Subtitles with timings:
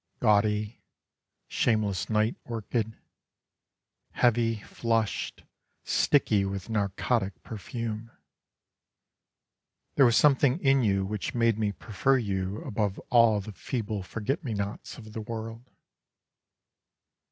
[0.19, 0.81] Gaudy,
[1.47, 2.97] shameless night orchid,
[4.13, 5.43] Heavy, flushed,
[5.83, 8.09] sticky with narcotic perfume,
[9.93, 14.43] There was something in you which made me prefer you Above all the feeble forget
[14.43, 15.69] me nots of the world.